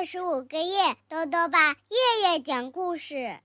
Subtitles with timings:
[0.00, 3.38] 二十五个夜，豆豆爸夜夜讲故事，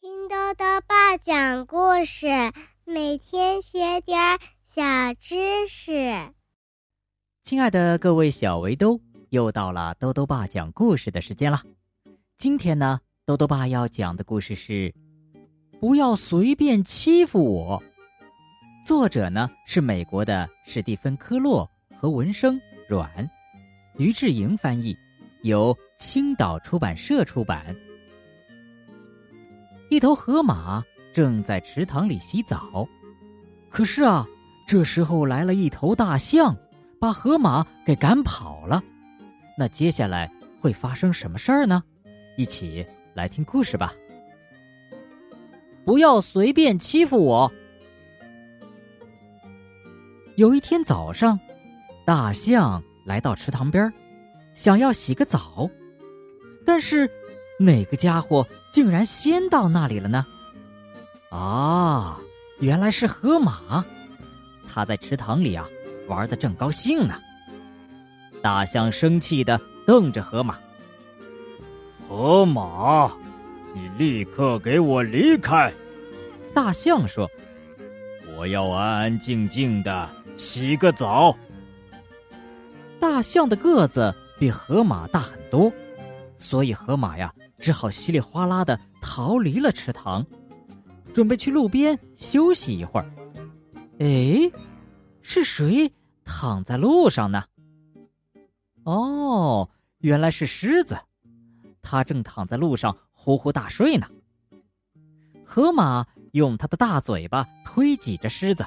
[0.00, 2.26] 听豆豆爸讲故事，
[2.84, 4.82] 每天学点小
[5.20, 6.32] 知识。
[7.44, 11.62] 亲爱的各位小围兜，又到了豆豆爸讲故事的时间了。
[12.36, 14.92] 今天呢，豆豆爸要讲的故事是：
[15.78, 17.80] 不要随便欺负我。
[18.84, 23.30] 作者呢是美国的史蒂芬·科洛和文生阮。
[23.96, 24.96] 于志莹翻译，
[25.42, 27.74] 由青岛出版社出版。
[29.88, 32.86] 一头河马正在池塘里洗澡，
[33.68, 34.26] 可是啊，
[34.66, 36.56] 这时候来了一头大象，
[37.00, 38.82] 把河马给赶跑了。
[39.58, 40.30] 那接下来
[40.60, 41.82] 会发生什么事儿呢？
[42.36, 43.92] 一起来听故事吧。
[45.84, 47.50] 不要随便欺负我。
[50.36, 51.38] 有一天早上，
[52.04, 52.82] 大象。
[53.06, 53.92] 来到池塘边儿
[54.60, 55.70] 想要洗个澡，
[56.66, 57.10] 但是
[57.58, 60.26] 哪个家伙竟然先到那里了呢？
[61.30, 62.20] 啊，
[62.58, 63.82] 原来是河马，
[64.68, 65.66] 他在池塘里啊
[66.08, 67.14] 玩的正高兴呢。
[68.42, 70.58] 大象生气的瞪着河马
[72.06, 73.10] ：“河马，
[73.72, 75.72] 你立刻给我离开！”
[76.52, 77.26] 大象说
[78.36, 81.34] ：“我要安安静静的洗个澡。”
[83.00, 85.70] 大象的个子比河马大很多，
[86.38, 90.24] 所以河马呀只好稀里哗啦的逃离了池塘，
[91.12, 93.06] 准备去路边休息一会儿。
[93.98, 94.50] 哎，
[95.20, 95.92] 是谁
[96.24, 97.44] 躺在路上呢？
[98.84, 99.68] 哦，
[99.98, 100.96] 原来是狮子，
[101.82, 104.06] 它正躺在路上呼呼大睡呢。
[105.44, 108.64] 河马用它的大嘴巴推挤着狮子，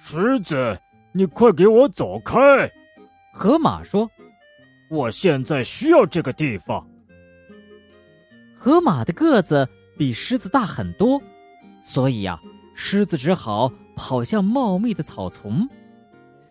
[0.00, 0.80] 狮子。
[1.14, 2.40] 你快给我走开！
[3.32, 4.08] 河马说
[4.90, 6.86] ：“我现在需要这个地方。”
[8.54, 9.66] 河马的个子
[9.96, 11.20] 比狮子大很多，
[11.82, 12.38] 所以呀，
[12.74, 15.66] 狮子只好跑向茂密的草丛。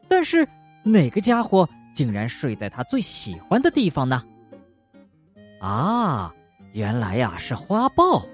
[0.10, 0.46] 但是
[0.84, 4.24] 哪个家伙竟然睡在他最喜欢的地方呢？
[5.62, 6.34] 啊，
[6.74, 8.26] 原来呀是花豹，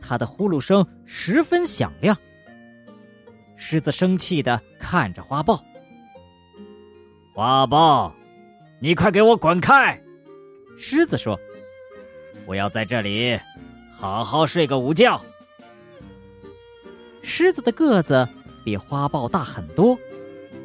[0.00, 2.16] 它的呼噜声十分响亮。
[3.54, 5.62] 狮子生气的看着花豹。
[7.36, 8.14] 花豹，
[8.80, 10.00] 你快给我滚开！
[10.78, 11.38] 狮子说
[12.48, 13.38] ：“我要在这里
[13.94, 15.20] 好好睡个午觉。”
[17.20, 18.26] 狮子的个子
[18.64, 19.98] 比花豹大很多，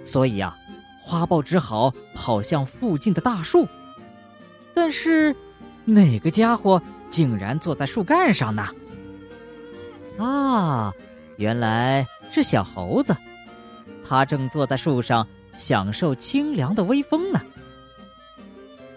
[0.01, 0.57] 所以啊，
[1.03, 3.67] 花豹只好跑向附近的大树。
[4.73, 5.35] 但是，
[5.83, 8.65] 哪个家伙竟然坐在树干上呢？
[10.17, 10.93] 啊，
[11.35, 12.07] 原来……
[12.31, 13.13] 是小猴子，
[14.07, 17.41] 它正坐在树上享受清凉的微风呢。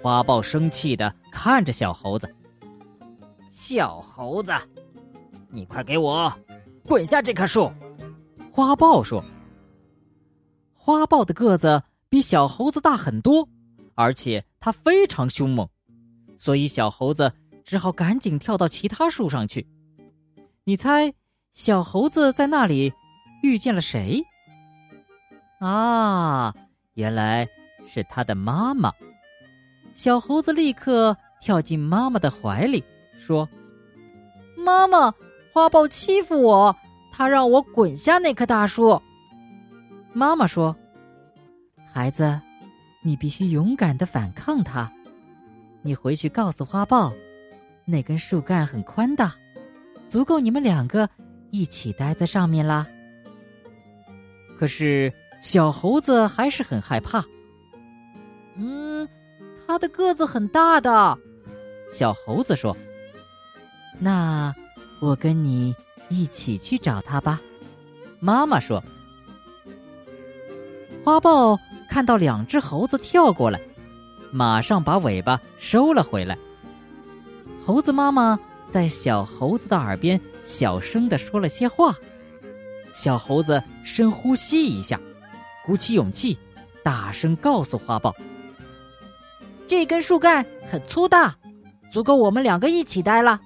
[0.03, 2.33] 花豹生气的看着小猴子
[3.49, 4.53] ：“小猴子，
[5.49, 6.33] 你快给我
[6.87, 7.73] 滚下这棵树！”
[8.53, 9.25] 花豹说
[10.75, 13.49] ：“花豹的个子比小猴子大很多，
[13.95, 15.69] 而且它非常凶猛，
[16.37, 17.33] 所以小猴子
[17.65, 19.67] 只好赶紧跳到其他树上去。
[20.65, 21.13] 你猜，
[21.55, 22.93] 小猴子在那里？”
[23.43, 24.25] 遇见了谁？
[25.65, 26.55] 啊，
[26.93, 27.49] 原来
[27.89, 28.93] 是他的妈妈。
[29.95, 32.85] 小猴子立刻跳进妈妈的怀里，
[33.17, 33.49] 说
[34.59, 35.11] ：“妈妈，
[35.55, 36.77] 花豹欺负我，
[37.11, 39.01] 他让我滚下那棵大树。”
[40.13, 40.77] 妈妈说
[41.91, 42.39] ：“孩子，
[43.03, 44.93] 你必须勇敢的反抗他。
[45.81, 47.11] 你回去告诉花豹，
[47.87, 49.35] 那根树干很宽大，
[50.09, 51.09] 足够你们两个
[51.51, 52.87] 一起待在上面啦。”
[54.59, 55.13] 可是
[55.45, 57.23] 小猴子还是很害怕。
[58.57, 59.07] 嗯，
[59.67, 61.17] 它的个子很大的。
[61.93, 62.75] 小猴子说
[64.01, 64.53] ：“那
[65.01, 65.77] 我跟你
[66.09, 67.41] 一起去找它吧。”
[68.21, 68.83] 妈妈说
[71.05, 71.61] ：“花豹
[71.91, 73.61] 看到两只猴子跳过来，
[74.33, 76.39] 马上把尾巴收了回来。”
[77.63, 78.39] 猴子妈妈
[78.71, 81.95] 在小猴子的耳边小声的说了些话。
[82.95, 84.99] 小猴子深呼吸一下，
[85.65, 86.39] 鼓起勇气，
[86.83, 88.15] 大声告诉花豹
[89.67, 91.35] ：“这根树干很粗大，
[91.91, 93.41] 足够我们两个一起待了。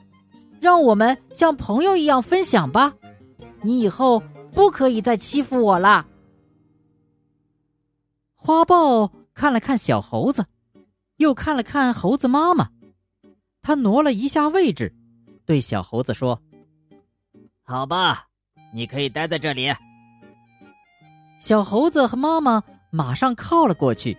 [0.60, 2.92] 让我们像朋友一样分享吧。
[3.62, 4.20] 你以后
[4.52, 6.04] 不可以再欺负我了。”
[8.34, 10.44] 花豹看了看小猴子，
[11.18, 12.68] 又看了看猴子妈妈，
[13.62, 14.92] 他挪了一下位置，
[15.46, 16.40] 对小猴子说
[17.62, 18.24] ：“好吧。”
[18.74, 19.72] 你可以待在这里。
[21.40, 24.16] 小猴子和妈妈马上靠了过去。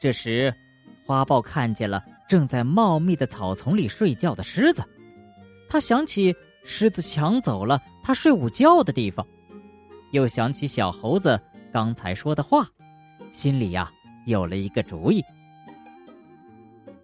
[0.00, 0.52] 这时，
[1.04, 4.82] 花豹看见了正在茂密的草丛里睡觉的狮子，
[5.68, 6.34] 他想起
[6.64, 9.26] 狮子抢走了他睡午觉的地方，
[10.12, 11.40] 又想起小猴子
[11.72, 12.66] 刚才说的话，
[13.32, 13.90] 心里呀
[14.26, 15.24] 有了一个主意。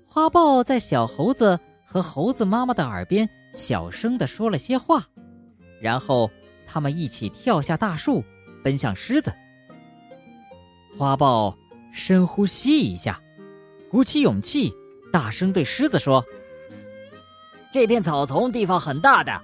[0.06, 5.02] 花豹在小猴子和猴子妈妈的耳边小声的说了些话，
[5.80, 6.30] 然后
[6.66, 8.22] 他们一起跳下大树，
[8.62, 9.32] 奔向狮子。
[10.98, 11.56] 花豹
[11.92, 13.20] 深呼吸一下，
[13.90, 14.72] 鼓起勇气，
[15.12, 16.24] 大声对狮子说
[17.72, 19.40] ：“这片草丛地方很大的，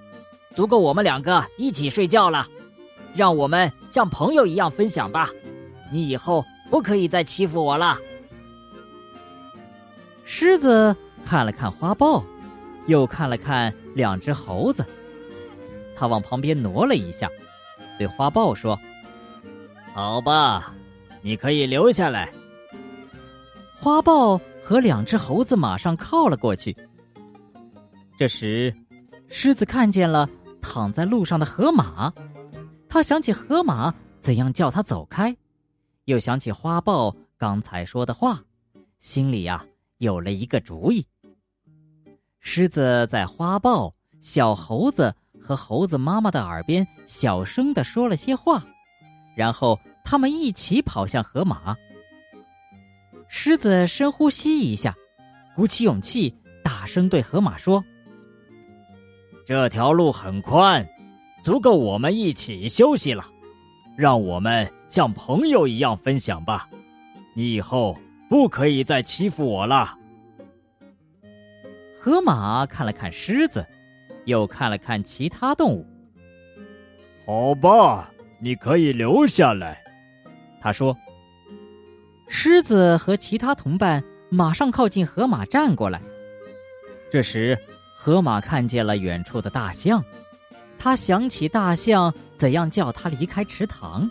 [0.54, 2.46] 足够我们两个一起睡觉了。
[3.14, 5.28] 让我们像朋友一样分享吧。
[5.90, 7.98] 你以后不可以再欺负我了。”
[10.24, 10.94] 狮子
[11.24, 12.22] 看了看花豹，
[12.86, 14.84] 又看了看两只猴子，
[15.96, 17.30] 他往旁边挪了一下，
[17.96, 18.78] 对花豹说
[19.98, 20.72] ：“好吧，
[21.22, 22.32] 你可以留下来。”
[23.74, 26.76] 花豹和两只猴子马上靠了过去。
[28.16, 28.72] 这时，
[29.26, 30.28] 狮子看见了
[30.62, 32.12] 躺在路上的河马，
[32.88, 35.36] 他想起河马怎样叫他走开，
[36.04, 38.40] 又想起花豹刚才说的话，
[39.00, 39.66] 心里呀。
[39.96, 41.04] 有了一个主意。
[42.38, 43.92] 狮子在花豹、
[44.22, 48.64] 小猴子和猴子妈妈的耳边小声的说了些话，
[49.38, 51.76] 然后他们一起跑向河马。
[53.28, 54.92] 狮子深呼吸一下，
[55.54, 57.82] 鼓起勇气，大声对河马说
[59.46, 60.84] ：“这条路很宽，
[61.40, 63.24] 足够我们一起休息了。
[63.96, 66.68] 让我们像朋友一样分享吧。
[67.34, 67.96] 你以后。”
[68.30, 69.96] 不可以再欺负我了。
[71.98, 73.64] 河马看了看狮子，
[74.26, 75.86] 又看了看其他动物。
[77.24, 79.82] 好吧，你可以留下来，
[80.60, 80.96] 他说。
[82.30, 86.00] 狮子和其他同伴马上靠近河马，站过来。
[87.10, 87.58] 这时，
[87.96, 90.04] 河马看见了远处的大象，
[90.78, 94.10] 他想起大象怎样叫他离开池塘，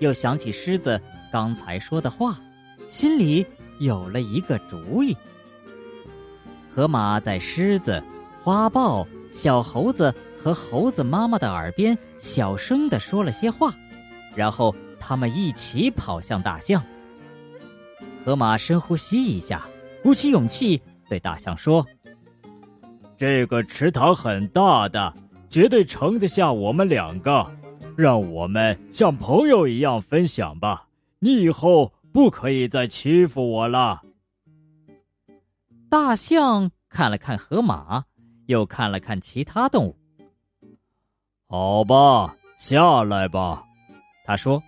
[0.00, 1.00] 又想起狮子
[1.32, 2.38] 刚才说的话。
[2.88, 3.44] 心里
[3.80, 5.16] 有了一个主意。
[6.70, 8.00] 河马在狮子、
[8.44, 10.14] 花豹、小猴子
[10.46, 13.74] 和猴子妈妈的耳边小声的说了些话，
[14.32, 16.80] 然后他们一起跑向大象。
[18.24, 19.66] 河马深呼吸一下，
[20.04, 21.84] 鼓起勇气对大象说
[23.18, 25.12] ：“这个池塘很大的，
[25.48, 27.44] 绝对盛得下我们两个，
[27.96, 30.86] 让我们像朋友一样分享吧。
[31.18, 34.00] 你以后。”不可以再欺负我了。
[35.90, 38.02] 大象看了看河马，
[38.46, 39.94] 又看了看其他动物。
[41.48, 43.64] 好吧，下来吧，
[44.24, 44.60] 他说。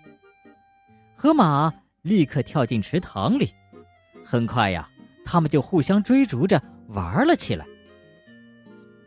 [1.17, 1.73] 河马
[2.03, 3.53] 立刻跳进池塘里，
[4.25, 4.89] 很快呀，
[5.25, 7.67] 他们就互相追逐着玩了起来。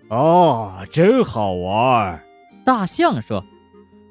[0.09, 2.21] 哦，真好玩！
[2.65, 3.41] 大象说：“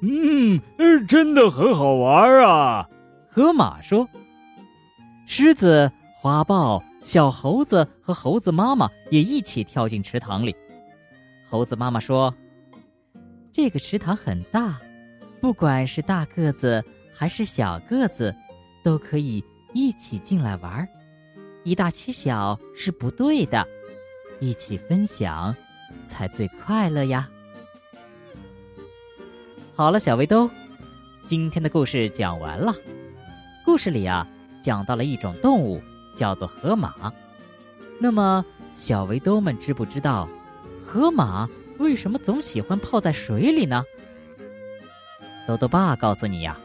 [0.00, 0.58] 嗯，
[1.06, 2.88] 真的很好玩啊。”
[3.28, 4.08] 河马说。
[5.26, 10.56] 狮子、花豹、小猴子和猴子妈妈也一起跳进池塘里。
[11.50, 12.34] 猴子妈妈说
[13.52, 14.80] ：“这个池塘很大，
[15.40, 18.34] 不管是大个子还是小个子，
[18.84, 20.86] 都可以一起进来玩。
[21.64, 23.66] 以大欺小是不对的，
[24.40, 25.54] 一起分享
[26.06, 27.28] 才最快乐呀。”
[29.74, 30.48] 好了，小围兜，
[31.26, 32.74] 今天的故事讲完了。
[33.64, 34.26] 故事里啊。
[34.62, 35.80] 讲到了一种动物，
[36.14, 37.10] 叫做河马。
[37.98, 38.44] 那么，
[38.76, 40.28] 小围兜们知不知道，
[40.84, 41.48] 河马
[41.80, 43.82] 为什么总喜欢泡在水里呢？
[45.46, 46.60] 豆豆爸告诉你呀，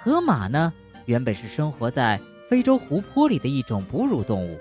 [0.00, 0.72] 河马呢，
[1.06, 4.56] 原本是生活在非洲湖泊里的一种哺乳动物，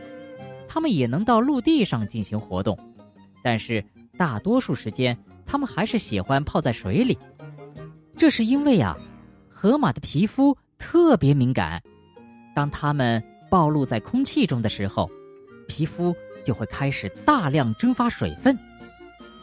[0.67, 2.75] 它们也能到陆地上进行活动，
[3.43, 3.85] 但是
[4.17, 5.15] 大多数时间，
[5.45, 7.15] 它们还是喜欢泡在水里。
[8.17, 8.97] 这是因为啊，
[9.47, 11.79] 河马的皮肤特别敏感。
[12.55, 15.07] 当它们暴露在空气中的时候，
[15.67, 18.57] 皮肤就会开始大量蒸发水分，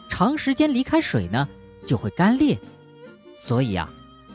[0.09, 1.47] 长时间离开水呢，
[1.85, 2.59] 就会干裂。
[3.37, 3.89] 所以啊，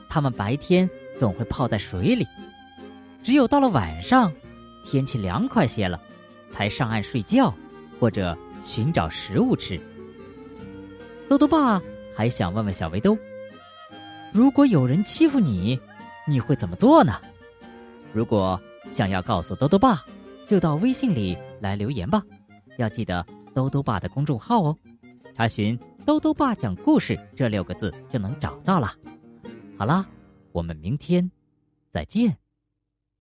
[0.08, 0.88] 它们白天
[1.18, 2.26] 总会泡在水里，
[3.22, 4.32] 只有到了晚上，
[4.82, 6.00] 天气凉快些了，
[6.48, 7.52] 才上岸睡觉
[8.00, 9.78] 或者寻找食物吃。
[11.28, 11.80] 豆豆爸
[12.16, 13.16] 还想问问小围兜：
[14.32, 15.78] 如果有人欺负你，
[16.26, 17.20] 你会怎么做呢？
[18.12, 18.58] 如果
[18.90, 20.02] 想要告诉兜兜爸，
[20.46, 22.22] 就到微信里来留言吧。
[22.78, 24.76] 要记得兜兜爸的公众号哦，
[25.34, 28.92] 查询“兜兜爸讲故事”这六个字就能找到了。
[29.76, 30.06] 好啦，
[30.52, 31.28] 我们明天
[31.90, 32.43] 再见。